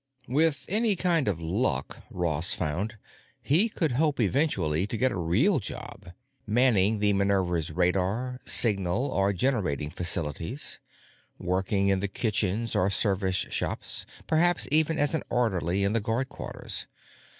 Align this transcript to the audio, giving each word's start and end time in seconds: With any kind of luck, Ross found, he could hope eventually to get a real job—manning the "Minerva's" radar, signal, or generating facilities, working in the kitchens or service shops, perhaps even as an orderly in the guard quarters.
With 0.27 0.65
any 0.67 0.95
kind 0.95 1.27
of 1.27 1.39
luck, 1.39 2.01
Ross 2.09 2.55
found, 2.55 2.97
he 3.39 3.69
could 3.69 3.91
hope 3.91 4.19
eventually 4.19 4.87
to 4.87 4.97
get 4.97 5.11
a 5.11 5.15
real 5.15 5.59
job—manning 5.59 6.97
the 6.97 7.13
"Minerva's" 7.13 7.69
radar, 7.69 8.41
signal, 8.43 9.11
or 9.11 9.31
generating 9.31 9.91
facilities, 9.91 10.79
working 11.37 11.89
in 11.89 11.99
the 11.99 12.07
kitchens 12.07 12.75
or 12.75 12.89
service 12.89 13.35
shops, 13.35 14.07
perhaps 14.25 14.67
even 14.71 14.97
as 14.97 15.13
an 15.13 15.21
orderly 15.29 15.83
in 15.83 15.93
the 15.93 16.01
guard 16.01 16.29
quarters. 16.29 16.87